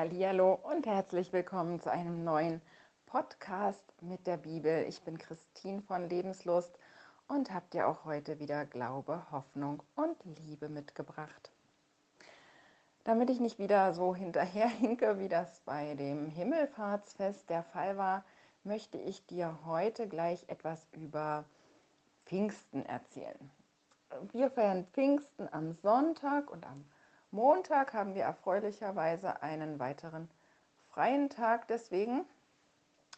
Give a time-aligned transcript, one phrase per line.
[0.00, 2.62] Hallihallo und herzlich willkommen zu einem neuen
[3.04, 4.86] Podcast mit der Bibel.
[4.88, 6.78] Ich bin Christine von Lebenslust
[7.28, 11.50] und habe dir auch heute wieder Glaube, Hoffnung und Liebe mitgebracht.
[13.04, 18.24] Damit ich nicht wieder so hinterherhinke, wie das bei dem Himmelfahrtsfest der Fall war,
[18.64, 21.44] möchte ich dir heute gleich etwas über
[22.24, 23.50] Pfingsten erzählen.
[24.32, 26.86] Wir feiern Pfingsten am Sonntag und am
[27.32, 30.28] Montag haben wir erfreulicherweise einen weiteren
[30.88, 31.68] freien Tag.
[31.68, 32.24] Deswegen,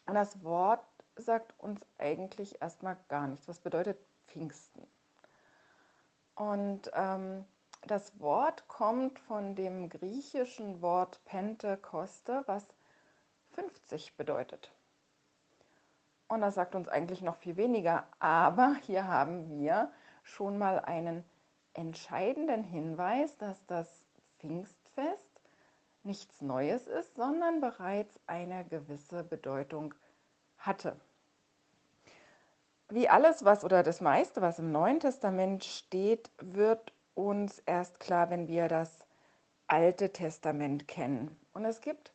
[0.05, 0.83] das Wort
[1.15, 3.47] sagt uns eigentlich erstmal gar nichts.
[3.47, 3.97] Was bedeutet
[4.27, 4.85] Pfingsten?
[6.35, 7.45] Und ähm,
[7.87, 12.65] das Wort kommt von dem griechischen Wort Pentekoste, was
[13.55, 14.71] 50 bedeutet.
[16.27, 18.07] Und das sagt uns eigentlich noch viel weniger.
[18.19, 19.91] Aber hier haben wir
[20.23, 21.23] schon mal einen
[21.73, 23.87] entscheidenden Hinweis, dass das
[24.39, 25.41] Pfingstfest
[26.03, 29.93] nichts Neues ist, sondern bereits eine gewisse Bedeutung
[30.57, 30.95] hatte.
[32.89, 38.29] Wie alles, was oder das meiste, was im Neuen Testament steht, wird uns erst klar,
[38.29, 39.07] wenn wir das
[39.67, 41.39] Alte Testament kennen.
[41.53, 42.13] Und es gibt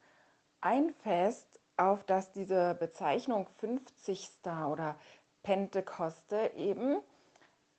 [0.60, 4.30] ein Fest, auf das diese Bezeichnung 50.
[4.70, 4.96] oder
[5.42, 7.00] Pentekoste eben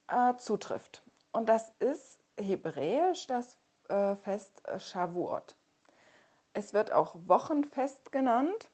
[0.08, 1.04] äh, zutrifft.
[1.32, 3.58] Und das ist hebräisch das
[3.90, 5.56] äh, Fest Shavuot.
[6.54, 8.70] Es wird auch Wochenfest genannt.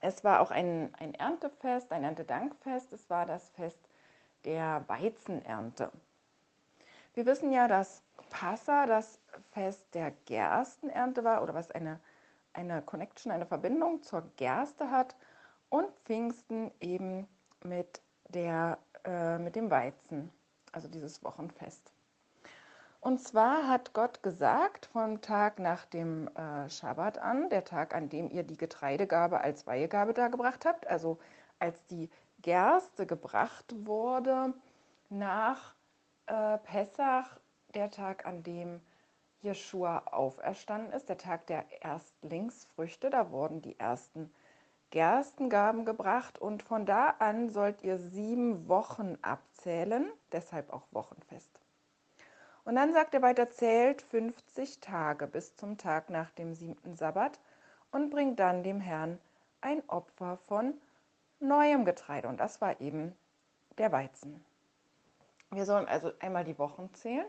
[0.00, 2.92] Es war auch ein, ein Erntefest, ein Erntedankfest.
[2.92, 3.78] Es war das Fest
[4.44, 5.90] der Weizenernte.
[7.14, 9.20] Wir wissen ja, dass Passa das
[9.52, 12.00] Fest der Gerstenernte war oder was eine,
[12.52, 15.14] eine Connection, eine Verbindung zur Gerste hat
[15.68, 17.28] und Pfingsten eben
[17.62, 20.32] mit, der, äh, mit dem Weizen,
[20.74, 21.92] also dieses Wochenfest.
[23.00, 28.08] Und zwar hat Gott gesagt, vom Tag nach dem äh, Schabbat an, der Tag, an
[28.08, 31.18] dem ihr die Getreidegabe als Weihegabe dargebracht habt, also
[31.58, 32.08] als die
[32.40, 34.54] Gerste gebracht wurde,
[35.10, 35.74] nach
[36.26, 37.38] äh, Pessach,
[37.74, 38.80] der Tag, an dem
[39.42, 44.32] Jeschua auferstanden ist, der Tag der Erstlingsfrüchte, da wurden die ersten
[44.94, 51.50] Gerstengaben gebracht und von da an sollt ihr sieben Wochen abzählen, deshalb auch Wochenfest.
[52.64, 57.40] Und dann sagt er weiter, zählt 50 Tage bis zum Tag nach dem siebten Sabbat
[57.90, 59.18] und bringt dann dem Herrn
[59.60, 60.74] ein Opfer von
[61.40, 62.28] neuem Getreide.
[62.28, 63.16] Und das war eben
[63.78, 64.44] der Weizen.
[65.50, 67.26] Wir sollen also einmal die Wochen zählen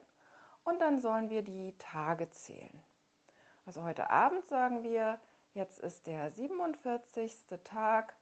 [0.66, 2.84] und dann sollen wir die Tage zählen.
[3.66, 5.20] Also heute Abend sagen wir,
[5.56, 7.34] jetzt ist der 47.
[7.64, 8.16] Tag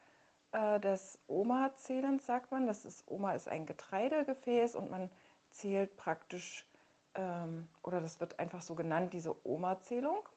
[0.54, 2.68] äh, des Oma-Zählens, sagt man.
[2.68, 5.10] Das ist, Oma ist ein Getreidegefäß und man
[5.50, 6.66] zählt praktisch
[7.16, 10.28] ähm, oder das wird einfach so genannt, diese Oma-Zählung.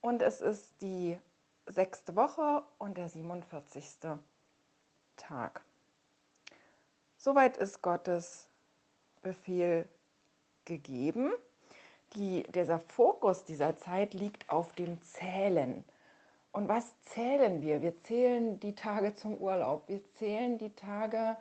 [0.00, 1.18] Und es ist die
[1.66, 3.98] sechste Woche und der 47.
[5.16, 5.62] Tag.
[7.16, 8.48] Soweit ist Gottes
[9.22, 9.88] Befehl
[10.64, 11.32] gegeben.
[12.14, 15.84] Die, dieser Fokus dieser Zeit liegt auf dem Zählen.
[16.52, 17.82] Und was zählen wir?
[17.82, 21.36] Wir zählen die Tage zum Urlaub, wir zählen die Tage,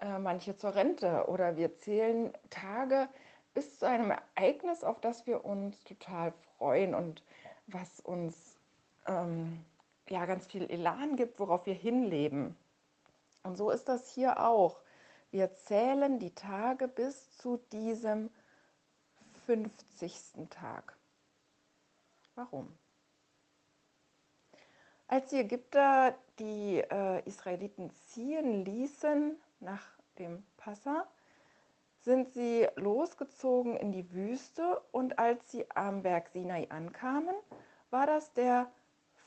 [0.00, 3.08] äh, manche zur Rente oder wir zählen Tage,
[3.54, 7.22] bis zu einem Ereignis, auf das wir uns total freuen und
[7.66, 8.58] was uns
[9.06, 9.64] ähm,
[10.08, 12.56] ja ganz viel Elan gibt, worauf wir hinleben.
[13.42, 14.80] Und so ist das hier auch.
[15.30, 18.30] Wir zählen die Tage bis zu diesem
[19.46, 20.48] 50.
[20.50, 20.96] Tag.
[22.34, 22.76] Warum?
[25.10, 29.84] Als die Ägypter die äh, Israeliten ziehen ließen nach
[30.20, 31.04] dem Passa,
[32.02, 37.34] sind sie losgezogen in die Wüste und als sie am Berg Sinai ankamen,
[37.90, 38.70] war das der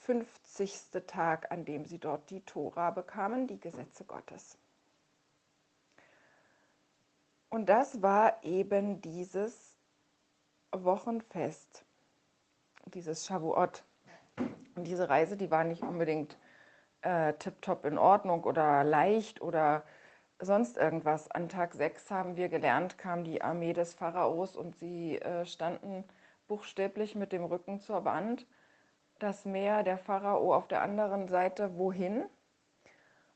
[0.06, 1.04] 50.
[1.06, 4.58] Tag, an dem sie dort die Tora bekamen, die Gesetze Gottes.
[7.50, 9.76] Und das war eben dieses
[10.72, 11.84] Wochenfest,
[12.86, 13.84] dieses Shavuot.
[14.76, 16.38] Und diese Reise, die war nicht unbedingt
[17.02, 19.84] äh, tiptop in Ordnung oder leicht oder
[20.40, 21.30] sonst irgendwas.
[21.32, 26.04] An Tag 6 haben wir gelernt, kam die Armee des Pharaos und sie äh, standen
[26.48, 28.48] buchstäblich mit dem Rücken zur Wand.
[29.20, 32.26] Das Meer, der Pharao auf der anderen Seite, wohin?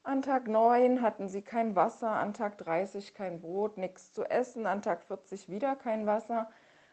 [0.04, 4.66] An Tag 9 hatten sie kein Wasser, an Tag 30 kein Brot, nichts zu essen,
[4.66, 6.50] an Tag 40 wieder kein Wasser.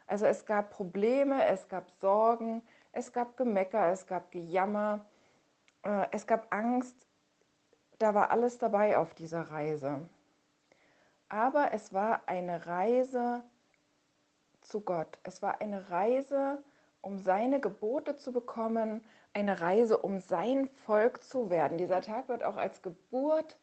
[0.06, 2.62] Also es gab Probleme, es gab Sorgen,
[2.94, 5.05] es gab Gemecker, es gab Gejammer,
[5.82, 6.96] äh, es gab Angst,
[7.99, 10.08] da war alles dabei auf dieser Reise.
[11.29, 13.43] Aber es war eine Reise
[14.61, 15.19] zu Gott.
[15.23, 16.62] Es war eine Reise,
[17.00, 21.79] um seine Gebote zu bekommen, eine Reise, um sein Volk zu werden.
[21.79, 23.58] Dieser Tag wird auch als Geburt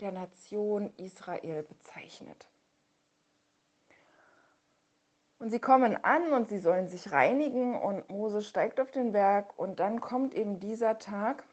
[0.00, 2.48] der Nation Israel bezeichnet.
[5.38, 9.56] Und sie kommen an und sie sollen sich reinigen und Mose steigt auf den Berg
[9.56, 11.44] und dann kommt eben dieser Tag,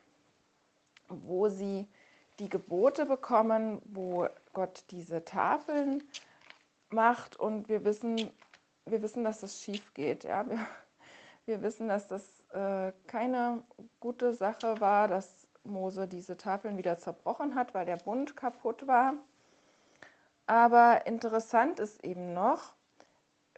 [1.08, 1.88] wo sie
[2.40, 6.04] die Gebote bekommen, wo Gott diese Tafeln
[6.90, 8.32] macht und wir wissen,
[8.86, 10.24] wir wissen, dass das schief geht.
[10.24, 10.50] Ja?
[10.50, 10.60] Wir,
[11.46, 13.64] wir wissen, dass das äh, keine
[14.00, 19.14] gute Sache war, dass Mose diese Tafeln wieder zerbrochen hat, weil der Bund kaputt war.
[20.48, 22.74] Aber interessant ist eben noch,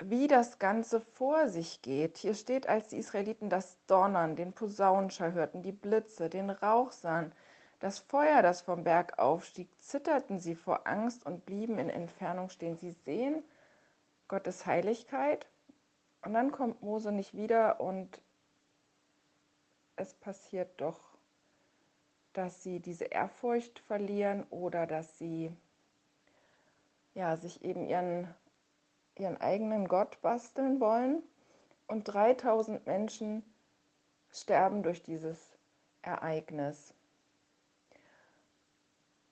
[0.01, 2.17] wie das Ganze vor sich geht.
[2.17, 7.31] Hier steht, als die Israeliten das Donnern, den Posaunenschall hörten, die Blitze, den Rauch sahen,
[7.79, 12.77] das Feuer, das vom Berg aufstieg, zitterten sie vor Angst und blieben in Entfernung stehen.
[12.77, 13.44] Sie sehen
[14.27, 15.47] Gottes Heiligkeit
[16.23, 18.21] und dann kommt Mose nicht wieder und
[19.95, 20.99] es passiert doch,
[22.33, 25.51] dass sie diese Ehrfurcht verlieren oder dass sie
[27.15, 28.27] ja, sich eben ihren
[29.19, 31.24] ihren eigenen Gott basteln wollen
[31.88, 33.44] und 3000 Menschen
[34.31, 35.58] sterben durch dieses
[36.02, 36.94] Ereignis.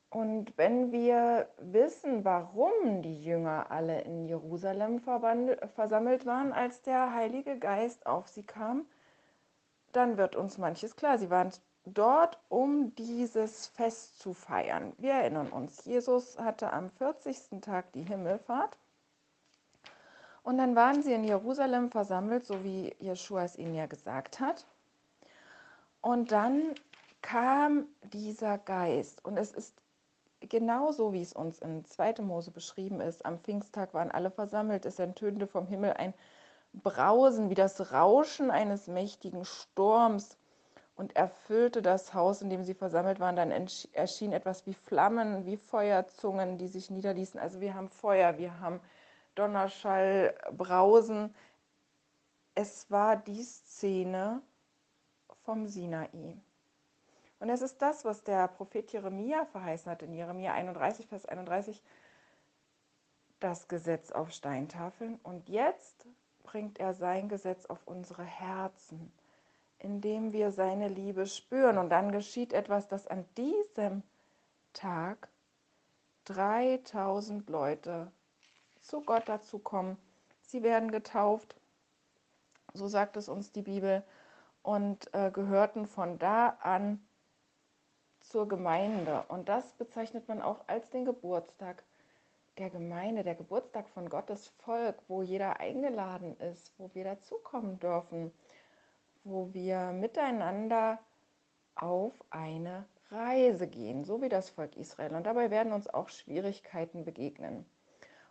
[0.10, 7.60] Und wenn wir wissen, warum die Jünger alle in Jerusalem versammelt waren, als der Heilige
[7.60, 8.86] Geist auf sie kam,
[9.92, 11.18] dann wird uns manches klar.
[11.18, 11.52] Sie waren
[11.86, 14.94] dort, um dieses Fest zu feiern.
[14.98, 17.62] Wir erinnern uns, Jesus hatte am 40.
[17.62, 18.78] Tag die Himmelfahrt
[20.46, 24.68] und dann waren sie in Jerusalem versammelt, so wie Jeschua es ihnen ja gesagt hat.
[26.02, 26.76] Und dann
[27.24, 29.26] kam dieser Geist.
[29.26, 29.74] Und es ist
[30.42, 32.22] genauso, wie es uns in 2.
[32.22, 33.26] Mose beschrieben ist.
[33.26, 34.86] Am Pfingsttag waren alle versammelt.
[34.86, 36.14] Es ertönte vom Himmel ein
[36.74, 40.38] Brausen wie das Rauschen eines mächtigen Sturms
[40.96, 43.36] und erfüllte das Haus, in dem sie versammelt waren.
[43.36, 43.52] Dann
[43.94, 47.40] erschien etwas wie Flammen, wie Feuerzungen, die sich niederließen.
[47.40, 48.80] Also wir haben Feuer, wir haben
[49.36, 51.36] Donnerschall, Brausen.
[52.56, 54.42] Es war die Szene
[55.44, 56.38] vom Sinai.
[57.40, 61.84] Und es ist das, was der Prophet Jeremia verheißen hat in Jeremia 31, Vers 31,
[63.40, 65.20] das Gesetz auf Steintafeln.
[65.22, 66.08] Und jetzt
[66.44, 69.12] bringt er sein Gesetz auf unsere Herzen,
[69.80, 71.78] indem wir seine Liebe spüren.
[71.78, 74.02] Und dann geschieht etwas, das an diesem
[74.74, 75.28] Tag
[76.26, 78.12] 3000 Leute
[78.86, 79.98] zu Gott dazu kommen.
[80.42, 81.56] Sie werden getauft,
[82.74, 84.04] so sagt es uns die Bibel,
[84.62, 87.00] und äh, gehörten von da an
[88.20, 89.24] zur Gemeinde.
[89.28, 91.84] Und das bezeichnet man auch als den Geburtstag
[92.58, 98.32] der Gemeinde, der Geburtstag von Gottes Volk, wo jeder eingeladen ist, wo wir dazukommen dürfen,
[99.24, 101.00] wo wir miteinander
[101.76, 105.16] auf eine Reise gehen, so wie das Volk Israel.
[105.16, 107.66] Und dabei werden uns auch Schwierigkeiten begegnen.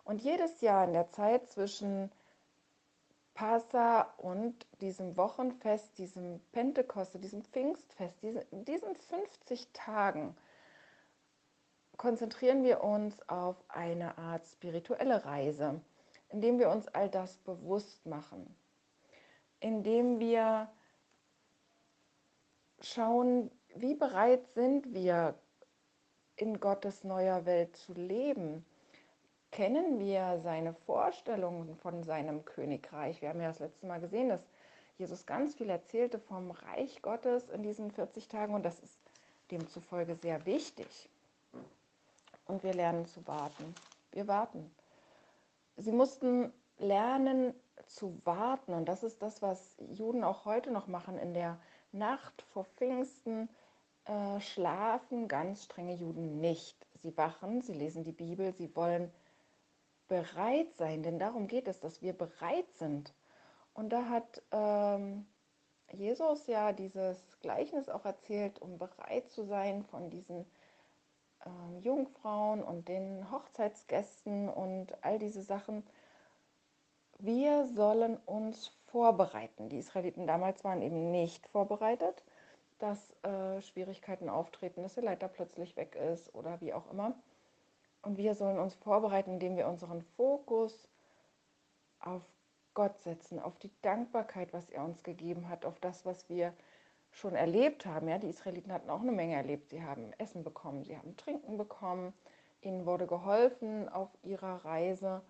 [0.04, 2.12] Und jedes Jahr in der Zeit zwischen
[3.32, 10.36] Passa und diesem Wochenfest, diesem Pentekoste, diesem Pfingstfest, in diesen 50 Tagen
[11.96, 15.80] konzentrieren wir uns auf eine Art spirituelle Reise,
[16.28, 18.54] indem wir uns all das bewusst machen,
[19.60, 20.68] indem wir
[22.80, 25.34] schauen, wie bereit sind wir,
[26.36, 28.66] in Gottes neuer Welt zu leben
[29.54, 33.22] kennen wir seine Vorstellungen von seinem Königreich.
[33.22, 34.44] Wir haben ja das letzte Mal gesehen, dass
[34.98, 38.98] Jesus ganz viel erzählte vom Reich Gottes in diesen 40 Tagen und das ist
[39.52, 41.08] demzufolge sehr wichtig.
[42.46, 43.76] Und wir lernen zu warten.
[44.10, 44.74] Wir warten.
[45.76, 47.54] Sie mussten lernen
[47.86, 51.16] zu warten und das ist das, was Juden auch heute noch machen.
[51.16, 51.60] In der
[51.92, 53.48] Nacht vor Pfingsten
[54.06, 56.88] äh, schlafen ganz strenge Juden nicht.
[57.02, 59.12] Sie wachen, sie lesen die Bibel, sie wollen
[60.08, 63.14] bereit sein, denn darum geht es, dass wir bereit sind.
[63.72, 65.26] Und da hat ähm,
[65.92, 70.46] Jesus ja dieses Gleichnis auch erzählt, um bereit zu sein von diesen
[71.44, 75.84] ähm, Jungfrauen und den Hochzeitsgästen und all diese Sachen.
[77.18, 79.68] Wir sollen uns vorbereiten.
[79.68, 82.22] Die Israeliten damals waren eben nicht vorbereitet,
[82.78, 87.14] dass äh, Schwierigkeiten auftreten, dass der Leiter plötzlich weg ist oder wie auch immer.
[88.04, 90.88] Und wir sollen uns vorbereiten, indem wir unseren Fokus
[92.00, 92.22] auf
[92.74, 96.52] Gott setzen, auf die Dankbarkeit, was er uns gegeben hat, auf das, was wir
[97.12, 98.08] schon erlebt haben.
[98.08, 99.70] Ja, die Israeliten hatten auch eine Menge erlebt.
[99.70, 102.12] Sie haben Essen bekommen, sie haben Trinken bekommen,
[102.60, 105.22] ihnen wurde geholfen auf ihrer Reise.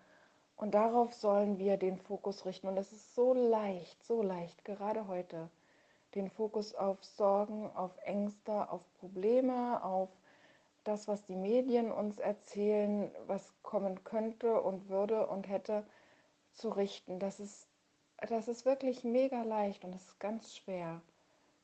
[0.57, 2.67] Und darauf sollen wir den Fokus richten.
[2.67, 5.49] Und es ist so leicht, so leicht, gerade heute,
[6.15, 10.09] den Fokus auf Sorgen, auf Ängste, auf Probleme, auf
[10.85, 15.85] das, was die Medien uns erzählen, was kommen könnte und würde und hätte,
[16.53, 17.19] zu richten.
[17.19, 17.67] Das ist,
[18.29, 21.01] das ist wirklich mega leicht und es ist ganz schwer,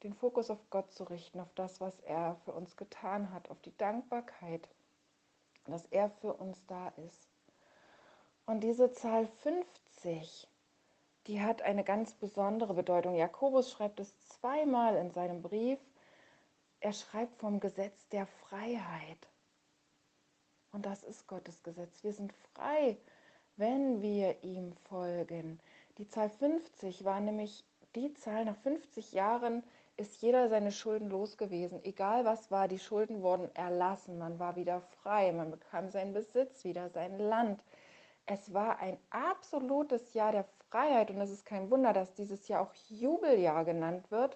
[0.03, 3.61] den Fokus auf Gott zu richten, auf das, was er für uns getan hat, auf
[3.61, 4.67] die Dankbarkeit,
[5.65, 7.29] dass er für uns da ist.
[8.45, 10.47] Und diese Zahl 50,
[11.27, 13.15] die hat eine ganz besondere Bedeutung.
[13.15, 15.79] Jakobus schreibt es zweimal in seinem Brief.
[16.83, 19.29] Er schreibt vom Gesetz der Freiheit.
[20.71, 22.03] Und das ist Gottes Gesetz.
[22.03, 22.97] Wir sind frei,
[23.55, 25.59] wenn wir ihm folgen.
[25.99, 29.63] Die Zahl 50 war nämlich die Zahl, nach 50 Jahren
[29.95, 31.83] ist jeder seine Schulden los gewesen.
[31.83, 34.17] Egal was war, die Schulden wurden erlassen.
[34.17, 37.63] Man war wieder frei, man bekam seinen Besitz wieder, sein Land.
[38.25, 42.61] Es war ein absolutes Jahr der Freiheit und es ist kein Wunder, dass dieses Jahr
[42.61, 44.35] auch Jubeljahr genannt wird,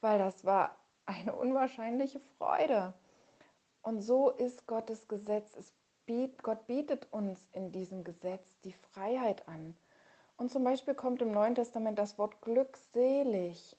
[0.00, 0.76] weil das war
[1.06, 2.94] eine unwahrscheinliche Freude.
[3.82, 5.54] Und so ist Gottes Gesetz.
[5.56, 5.72] Es
[6.06, 9.76] biet, Gott bietet uns in diesem Gesetz die Freiheit an.
[10.36, 13.76] Und zum Beispiel kommt im Neuen Testament das Wort glückselig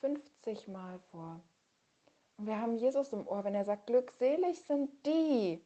[0.00, 1.40] 50 Mal vor.
[2.36, 5.62] Und wir haben Jesus im Ohr, wenn er sagt, glückselig sind die.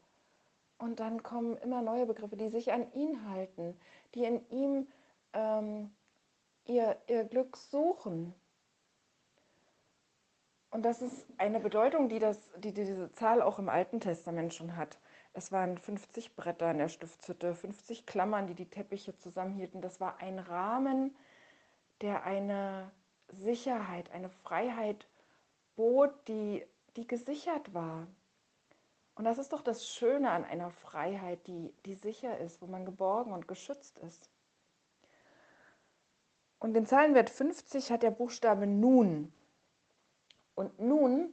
[0.78, 3.78] Und dann kommen immer neue Begriffe, die sich an ihn halten,
[4.14, 4.88] die in ihm
[5.32, 5.94] ähm,
[6.66, 8.34] ihr, ihr Glück suchen.
[10.74, 14.76] Und das ist eine Bedeutung, die, das, die diese Zahl auch im Alten Testament schon
[14.76, 14.98] hat.
[15.32, 19.80] Es waren 50 Bretter in der Stiftshütte, 50 Klammern, die die Teppiche zusammenhielten.
[19.80, 21.14] Das war ein Rahmen,
[22.00, 22.90] der eine
[23.28, 25.06] Sicherheit, eine Freiheit
[25.76, 26.66] bot, die,
[26.96, 28.08] die gesichert war.
[29.14, 32.84] Und das ist doch das Schöne an einer Freiheit, die, die sicher ist, wo man
[32.84, 34.28] geborgen und geschützt ist.
[36.58, 39.32] Und den Zahlenwert 50 hat der Buchstabe Nun.
[40.54, 41.32] Und nun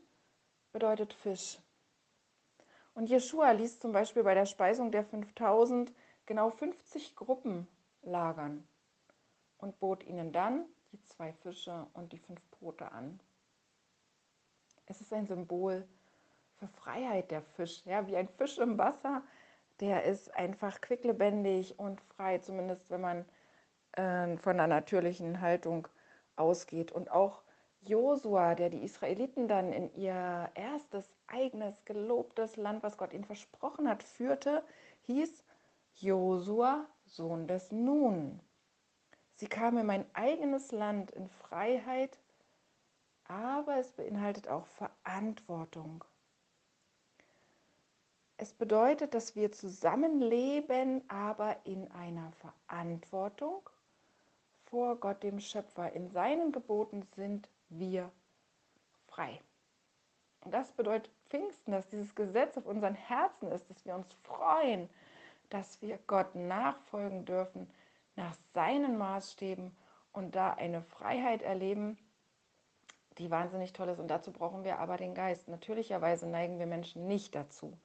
[0.72, 1.60] bedeutet Fisch.
[2.94, 5.94] Und Jeschua ließ zum Beispiel bei der Speisung der 5000
[6.26, 7.68] genau 50 Gruppen
[8.02, 8.68] lagern
[9.58, 13.20] und bot ihnen dann die zwei Fische und die fünf Brote an.
[14.88, 15.88] Es ist ein Symbol
[16.58, 19.24] für Freiheit der Fisch, ja, wie ein Fisch im Wasser,
[19.80, 23.26] der ist einfach quicklebendig und frei, zumindest wenn man
[23.94, 25.88] äh, von einer natürlichen Haltung
[26.36, 26.92] ausgeht.
[26.92, 27.42] Und auch
[27.82, 33.90] Josua, der die Israeliten dann in ihr erstes eigenes gelobtes Land, was Gott ihnen versprochen
[33.90, 34.64] hat, führte,
[35.08, 35.44] hieß
[35.96, 38.40] Josua, Sohn des Nun.
[39.36, 42.20] Sie kamen in mein eigenes Land in Freiheit,
[43.28, 46.04] aber es beinhaltet auch Verantwortung.
[48.38, 53.68] Es bedeutet, dass wir zusammenleben, aber in einer Verantwortung
[54.66, 55.94] vor Gott dem Schöpfer.
[55.94, 58.12] In seinen Geboten sind wir
[59.08, 59.42] frei.
[60.42, 64.90] Und das bedeutet Pfingsten, dass dieses Gesetz auf unseren Herzen ist, dass wir uns freuen,
[65.50, 67.70] dass wir Gott nachfolgen dürfen
[68.16, 69.76] nach seinen Maßstäben
[70.12, 71.98] und da eine Freiheit erleben,
[73.18, 74.00] die wahnsinnig toll ist.
[74.00, 75.48] Und dazu brauchen wir aber den Geist.
[75.48, 77.78] Natürlicherweise neigen wir Menschen nicht dazu,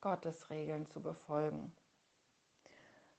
[0.00, 1.74] Gottes Regeln zu befolgen.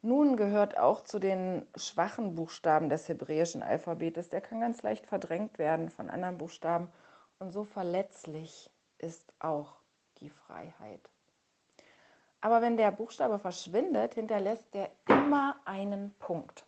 [0.04, 4.30] Nun gehört auch zu den schwachen Buchstaben des hebräischen Alphabetes.
[4.30, 6.92] Der kann ganz leicht verdrängt werden von anderen Buchstaben.
[7.38, 9.76] Und so verletzlich ist auch
[10.20, 11.10] die Freiheit.
[12.42, 16.66] Aber wenn der Buchstabe verschwindet, hinterlässt der immer einen Punkt.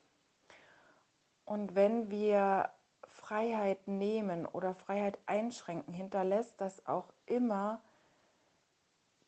[1.45, 2.69] Und wenn wir
[3.07, 7.81] Freiheit nehmen oder Freiheit einschränken, hinterlässt das auch immer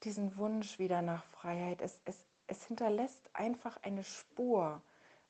[0.04, 1.82] diesen Wunsch wieder nach Freiheit.
[1.82, 4.82] Es, es, es hinterlässt einfach eine Spur,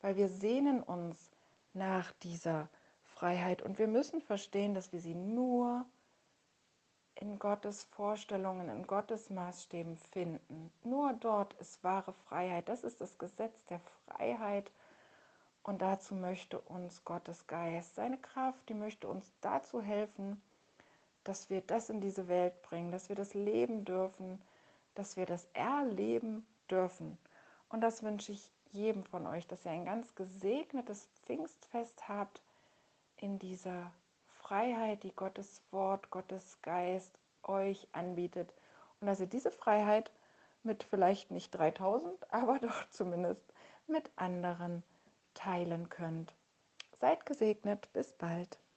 [0.01, 1.31] weil wir sehnen uns
[1.73, 2.69] nach dieser
[3.03, 5.85] Freiheit und wir müssen verstehen, dass wir sie nur
[7.15, 10.71] in Gottes Vorstellungen, in Gottes Maßstäben finden.
[10.83, 12.67] Nur dort ist wahre Freiheit.
[12.67, 14.69] Das ist das Gesetz der Freiheit.
[15.63, 20.41] Und dazu möchte uns Gottes Geist, seine Kraft, die möchte uns dazu helfen,
[21.23, 24.39] dass wir das in diese Welt bringen, dass wir das leben dürfen,
[24.93, 27.17] dass wir das erleben dürfen.
[27.69, 32.41] Und das wünsche ich jedem von euch, dass ihr ein ganz gesegnetes Pfingstfest habt
[33.17, 33.91] in dieser
[34.39, 38.53] Freiheit, die Gottes Wort, Gottes Geist euch anbietet.
[38.99, 40.11] Und dass ihr diese Freiheit
[40.63, 43.53] mit vielleicht nicht 3000, aber doch zumindest
[43.87, 44.83] mit anderen
[45.33, 46.33] teilen könnt.
[46.99, 48.57] Seid gesegnet, bis bald.